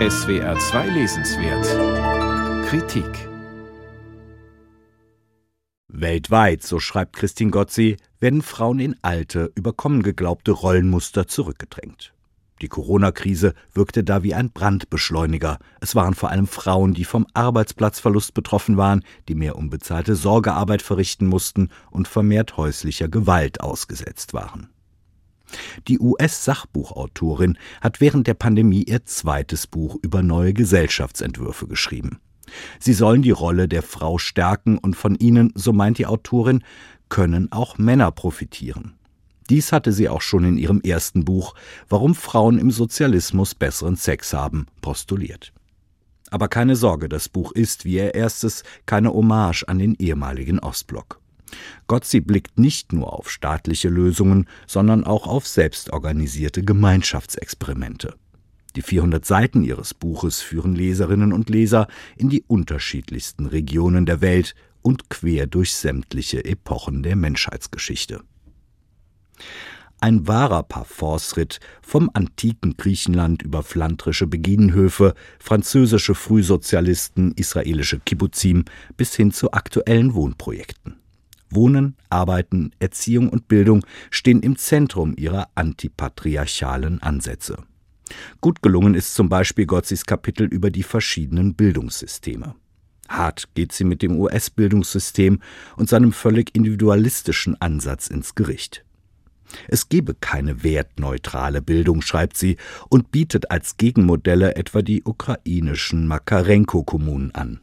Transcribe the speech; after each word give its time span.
SWR 0.00 0.58
2 0.58 0.88
Lesenswert 0.88 2.66
Kritik 2.66 3.28
Weltweit, 5.86 6.64
so 6.64 6.80
schreibt 6.80 7.14
Christine 7.14 7.52
Gotzi, 7.52 7.98
werden 8.18 8.42
Frauen 8.42 8.80
in 8.80 8.96
alte, 9.02 9.52
überkommen 9.54 10.02
geglaubte 10.02 10.50
Rollenmuster 10.50 11.28
zurückgedrängt. 11.28 12.12
Die 12.60 12.66
Corona-Krise 12.66 13.54
wirkte 13.72 14.02
da 14.02 14.24
wie 14.24 14.34
ein 14.34 14.50
Brandbeschleuniger. 14.50 15.60
Es 15.80 15.94
waren 15.94 16.14
vor 16.14 16.30
allem 16.30 16.48
Frauen, 16.48 16.94
die 16.94 17.04
vom 17.04 17.28
Arbeitsplatzverlust 17.32 18.34
betroffen 18.34 18.76
waren, 18.76 19.04
die 19.28 19.36
mehr 19.36 19.54
unbezahlte 19.54 20.16
Sorgearbeit 20.16 20.82
verrichten 20.82 21.28
mussten 21.28 21.68
und 21.92 22.08
vermehrt 22.08 22.56
häuslicher 22.56 23.08
Gewalt 23.08 23.60
ausgesetzt 23.60 24.34
waren. 24.34 24.73
Die 25.88 25.98
US-Sachbuchautorin 25.98 27.58
hat 27.80 28.00
während 28.00 28.26
der 28.26 28.34
Pandemie 28.34 28.82
ihr 28.82 29.04
zweites 29.04 29.66
Buch 29.66 29.96
über 30.02 30.22
neue 30.22 30.54
Gesellschaftsentwürfe 30.54 31.66
geschrieben. 31.66 32.20
Sie 32.78 32.92
sollen 32.92 33.22
die 33.22 33.30
Rolle 33.30 33.68
der 33.68 33.82
Frau 33.82 34.18
stärken 34.18 34.78
und 34.78 34.96
von 34.96 35.14
ihnen, 35.16 35.52
so 35.54 35.72
meint 35.72 35.98
die 35.98 36.06
Autorin, 36.06 36.62
können 37.08 37.50
auch 37.52 37.78
Männer 37.78 38.10
profitieren. 38.10 38.94
Dies 39.50 39.72
hatte 39.72 39.92
sie 39.92 40.08
auch 40.08 40.22
schon 40.22 40.44
in 40.44 40.56
ihrem 40.56 40.80
ersten 40.80 41.24
Buch 41.24 41.54
Warum 41.88 42.14
Frauen 42.14 42.58
im 42.58 42.70
Sozialismus 42.70 43.54
besseren 43.54 43.96
Sex 43.96 44.32
haben 44.32 44.66
postuliert. 44.80 45.52
Aber 46.30 46.48
keine 46.48 46.76
Sorge, 46.76 47.08
das 47.08 47.28
Buch 47.28 47.52
ist, 47.52 47.84
wie 47.84 47.96
ihr 47.96 48.14
erstes, 48.14 48.64
keine 48.86 49.12
Hommage 49.12 49.64
an 49.64 49.78
den 49.78 49.94
ehemaligen 49.94 50.58
Ostblock. 50.58 51.20
Gotzi 51.86 52.20
blickt 52.20 52.58
nicht 52.58 52.92
nur 52.92 53.12
auf 53.12 53.30
staatliche 53.30 53.88
Lösungen, 53.88 54.46
sondern 54.66 55.04
auch 55.04 55.26
auf 55.26 55.46
selbstorganisierte 55.46 56.62
Gemeinschaftsexperimente. 56.62 58.14
Die 58.76 58.82
400 58.82 59.24
Seiten 59.24 59.62
ihres 59.62 59.94
Buches 59.94 60.40
führen 60.40 60.74
Leserinnen 60.74 61.32
und 61.32 61.48
Leser 61.48 61.86
in 62.16 62.28
die 62.28 62.42
unterschiedlichsten 62.46 63.46
Regionen 63.46 64.04
der 64.04 64.20
Welt 64.20 64.54
und 64.82 65.10
quer 65.10 65.46
durch 65.46 65.74
sämtliche 65.74 66.44
Epochen 66.44 67.02
der 67.02 67.16
Menschheitsgeschichte. 67.16 68.20
Ein 70.00 70.26
wahrer 70.26 70.64
Parforce-Ritt 70.64 71.60
vom 71.80 72.10
antiken 72.12 72.76
Griechenland 72.76 73.42
über 73.42 73.62
flandrische 73.62 74.26
Beginenhöfe, 74.26 75.14
französische 75.38 76.14
Frühsozialisten, 76.14 77.32
israelische 77.36 78.00
Kibbuzim 78.00 78.66
bis 78.98 79.14
hin 79.14 79.32
zu 79.32 79.52
aktuellen 79.52 80.12
Wohnprojekten. 80.12 80.96
Wohnen, 81.54 81.96
Arbeiten, 82.10 82.72
Erziehung 82.78 83.28
und 83.28 83.48
Bildung 83.48 83.84
stehen 84.10 84.42
im 84.42 84.56
Zentrum 84.56 85.14
ihrer 85.16 85.48
antipatriarchalen 85.54 87.02
Ansätze. 87.02 87.56
Gut 88.40 88.62
gelungen 88.62 88.94
ist 88.94 89.14
zum 89.14 89.28
Beispiel 89.28 89.66
Gotzis 89.66 90.04
Kapitel 90.04 90.46
über 90.46 90.70
die 90.70 90.82
verschiedenen 90.82 91.54
Bildungssysteme. 91.54 92.54
Hart 93.08 93.48
geht 93.54 93.72
sie 93.72 93.84
mit 93.84 94.02
dem 94.02 94.18
US-Bildungssystem 94.18 95.40
und 95.76 95.88
seinem 95.88 96.12
völlig 96.12 96.54
individualistischen 96.54 97.60
Ansatz 97.60 98.08
ins 98.08 98.34
Gericht. 98.34 98.84
Es 99.68 99.88
gebe 99.88 100.14
keine 100.14 100.62
wertneutrale 100.64 101.62
Bildung, 101.62 102.02
schreibt 102.02 102.36
sie, 102.36 102.56
und 102.88 103.10
bietet 103.10 103.50
als 103.50 103.76
Gegenmodelle 103.76 104.56
etwa 104.56 104.82
die 104.82 105.02
ukrainischen 105.04 106.06
Makarenko-Kommunen 106.06 107.34
an. 107.34 107.60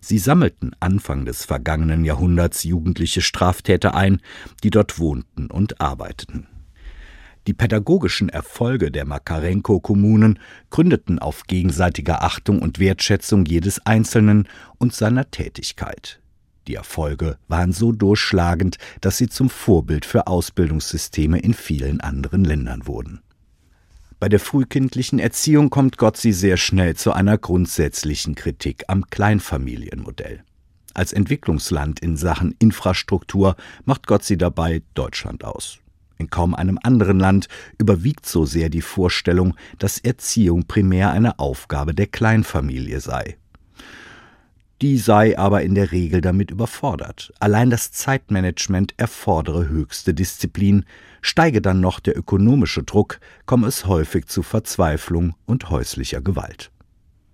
Sie 0.00 0.18
sammelten 0.18 0.72
Anfang 0.80 1.24
des 1.24 1.44
vergangenen 1.44 2.04
Jahrhunderts 2.04 2.64
jugendliche 2.64 3.20
Straftäter 3.20 3.94
ein, 3.94 4.20
die 4.62 4.70
dort 4.70 4.98
wohnten 4.98 5.50
und 5.50 5.80
arbeiteten. 5.80 6.46
Die 7.48 7.54
pädagogischen 7.54 8.28
Erfolge 8.28 8.92
der 8.92 9.04
Makarenko-Kommunen 9.04 10.38
gründeten 10.70 11.18
auf 11.18 11.44
gegenseitiger 11.48 12.22
Achtung 12.22 12.62
und 12.62 12.78
Wertschätzung 12.78 13.44
jedes 13.46 13.84
Einzelnen 13.84 14.48
und 14.78 14.94
seiner 14.94 15.28
Tätigkeit. 15.30 16.20
Die 16.68 16.76
Erfolge 16.76 17.38
waren 17.48 17.72
so 17.72 17.90
durchschlagend, 17.90 18.76
dass 19.00 19.16
sie 19.16 19.28
zum 19.28 19.50
Vorbild 19.50 20.04
für 20.04 20.28
Ausbildungssysteme 20.28 21.40
in 21.40 21.54
vielen 21.54 22.00
anderen 22.00 22.44
Ländern 22.44 22.86
wurden. 22.86 23.20
Bei 24.22 24.28
der 24.28 24.38
frühkindlichen 24.38 25.18
Erziehung 25.18 25.68
kommt 25.68 25.98
Gotzi 25.98 26.30
sehr 26.30 26.56
schnell 26.56 26.94
zu 26.94 27.10
einer 27.12 27.36
grundsätzlichen 27.36 28.36
Kritik 28.36 28.84
am 28.86 29.08
Kleinfamilienmodell. 29.10 30.44
Als 30.94 31.12
Entwicklungsland 31.12 31.98
in 31.98 32.16
Sachen 32.16 32.54
Infrastruktur 32.60 33.56
macht 33.84 34.06
Gotzi 34.06 34.38
dabei 34.38 34.82
Deutschland 34.94 35.42
aus. 35.42 35.80
In 36.18 36.30
kaum 36.30 36.54
einem 36.54 36.78
anderen 36.84 37.18
Land 37.18 37.48
überwiegt 37.78 38.24
so 38.24 38.44
sehr 38.44 38.68
die 38.68 38.80
Vorstellung, 38.80 39.56
dass 39.80 39.98
Erziehung 39.98 40.68
primär 40.68 41.10
eine 41.10 41.40
Aufgabe 41.40 41.92
der 41.92 42.06
Kleinfamilie 42.06 43.00
sei. 43.00 43.38
Die 44.82 44.98
sei 44.98 45.38
aber 45.38 45.62
in 45.62 45.76
der 45.76 45.92
Regel 45.92 46.20
damit 46.20 46.50
überfordert. 46.50 47.32
Allein 47.38 47.70
das 47.70 47.92
Zeitmanagement 47.92 48.94
erfordere 48.96 49.68
höchste 49.68 50.12
Disziplin, 50.12 50.86
steige 51.20 51.62
dann 51.62 51.80
noch 51.80 52.00
der 52.00 52.18
ökonomische 52.18 52.82
Druck, 52.82 53.20
komme 53.46 53.68
es 53.68 53.86
häufig 53.86 54.26
zu 54.26 54.42
Verzweiflung 54.42 55.36
und 55.46 55.70
häuslicher 55.70 56.20
Gewalt. 56.20 56.72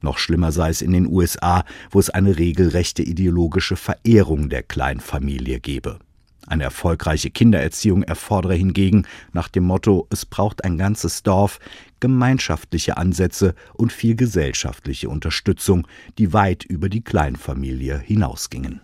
Noch 0.00 0.16
schlimmer 0.16 0.52
sei 0.52 0.70
es 0.70 0.80
in 0.80 0.92
den 0.92 1.06
USA, 1.06 1.66
wo 1.90 2.00
es 2.00 2.08
eine 2.08 2.38
regelrechte 2.38 3.02
ideologische 3.02 3.76
Verehrung 3.76 4.48
der 4.48 4.62
Kleinfamilie 4.62 5.60
gebe. 5.60 5.98
Eine 6.46 6.64
erfolgreiche 6.64 7.30
Kindererziehung 7.30 8.02
erfordere 8.02 8.54
hingegen 8.54 9.06
nach 9.32 9.48
dem 9.48 9.64
Motto 9.64 10.06
Es 10.10 10.26
braucht 10.26 10.64
ein 10.64 10.78
ganzes 10.78 11.22
Dorf 11.22 11.58
gemeinschaftliche 12.04 12.98
Ansätze 12.98 13.54
und 13.72 13.90
viel 13.90 14.14
gesellschaftliche 14.14 15.08
Unterstützung, 15.08 15.86
die 16.18 16.34
weit 16.34 16.62
über 16.62 16.90
die 16.90 17.00
Kleinfamilie 17.00 17.98
hinausgingen. 17.98 18.82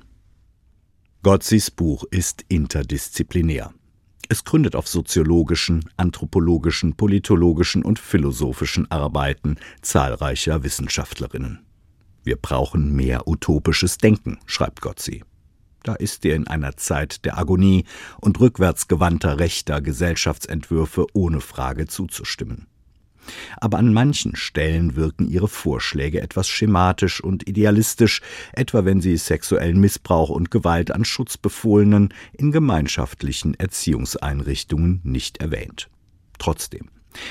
Gotzis 1.22 1.70
Buch 1.70 2.04
ist 2.10 2.47
interdisziplinär. 2.48 3.75
Es 4.31 4.42
gründet 4.44 4.75
auf 4.75 4.88
soziologischen, 4.88 5.84
anthropologischen, 5.98 6.94
politologischen 6.94 7.82
und 7.82 7.98
philosophischen 7.98 8.91
Arbeiten 8.91 9.56
zahlreicher 9.82 10.64
Wissenschaftlerinnen. 10.64 11.58
Wir 12.25 12.37
brauchen 12.37 12.97
mehr 12.97 13.28
utopisches 13.28 13.98
Denken, 13.98 14.38
schreibt 14.47 14.81
Gotzi. 14.81 15.25
Da 15.82 15.92
ist 15.94 16.25
er 16.25 16.37
in 16.37 16.47
einer 16.47 16.78
Zeit 16.78 17.26
der 17.26 17.37
Agonie 17.37 17.84
und 18.19 18.41
rückwärtsgewandter 18.41 19.38
rechter 19.38 19.82
Gesellschaftsentwürfe 19.82 21.04
ohne 21.12 21.42
Frage 21.42 21.87
zuzustimmen. 21.87 22.66
Aber 23.59 23.79
an 23.79 23.93
manchen 23.93 24.37
Stellen 24.37 24.97
wirken 24.97 25.29
ihre 25.29 25.49
Vorschläge 25.49 26.21
etwas 26.21 26.49
schematisch 26.49 27.21
und 27.23 27.49
idealistisch, 27.49 28.21
etwa 28.53 28.85
wenn 28.85 29.01
sie 29.01 29.17
sexuellen 29.17 29.81
Missbrauch 29.81 30.31
und 30.31 30.51
Gewalt 30.51 30.91
an 30.91 31.05
Schutzbefohlenen 31.05 32.15
in 32.33 32.53
gemeinschaftlichen 32.53 33.55
Erziehungseinrichtungen 33.55 35.01
nicht 35.05 35.39
erwähnt. 35.39 35.89
Trotzdem. 36.39 36.89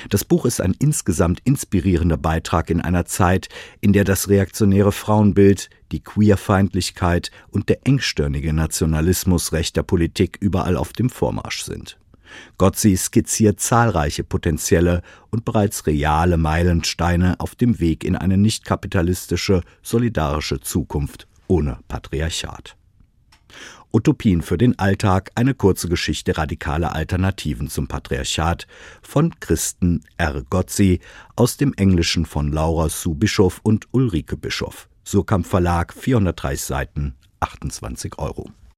Das 0.08 0.24
Buch 0.24 0.44
ist 0.44 0.60
ein 0.60 0.74
insgesamt 0.78 1.40
inspirierender 1.44 2.16
Beitrag 2.16 2.70
in 2.70 2.80
einer 2.80 3.06
Zeit, 3.06 3.48
in 3.80 3.92
der 3.92 4.04
das 4.04 4.28
reaktionäre 4.28 4.92
Frauenbild, 4.92 5.70
die 5.92 6.00
Queerfeindlichkeit 6.00 7.30
und 7.48 7.68
der 7.68 7.86
engstirnige 7.86 8.52
Nationalismus 8.52 9.52
rechter 9.52 9.82
Politik 9.82 10.36
überall 10.40 10.76
auf 10.76 10.92
dem 10.92 11.10
Vormarsch 11.10 11.62
sind. 11.62 11.99
Gotzi 12.58 12.96
skizziert 12.96 13.60
zahlreiche 13.60 14.24
potenzielle 14.24 15.02
und 15.30 15.44
bereits 15.44 15.86
reale 15.86 16.36
Meilensteine 16.36 17.38
auf 17.38 17.54
dem 17.54 17.80
Weg 17.80 18.04
in 18.04 18.16
eine 18.16 18.36
nicht 18.36 18.64
kapitalistische, 18.64 19.62
solidarische 19.82 20.60
Zukunft 20.60 21.26
ohne 21.46 21.78
Patriarchat. 21.88 22.76
Utopien 23.92 24.40
für 24.40 24.56
den 24.56 24.78
Alltag, 24.78 25.32
eine 25.34 25.54
kurze 25.54 25.88
Geschichte 25.88 26.38
radikaler 26.38 26.94
Alternativen 26.94 27.68
zum 27.68 27.88
Patriarchat 27.88 28.68
von 29.02 29.34
Christen 29.40 30.04
R. 30.16 30.42
Gotzi 30.48 31.00
aus 31.34 31.56
dem 31.56 31.74
Englischen 31.74 32.24
von 32.24 32.52
Laura 32.52 32.88
Sue 32.88 33.16
Bischof 33.16 33.60
und 33.64 33.88
Ulrike 33.90 34.36
Bischof. 34.36 34.88
Surkamp 35.04 35.44
Verlag, 35.46 35.92
430 35.92 36.64
Seiten, 36.64 37.14
28 37.40 38.18
Euro. 38.18 38.50